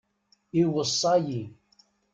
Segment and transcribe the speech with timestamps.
[0.61, 1.41] Iweṣṣa-yi.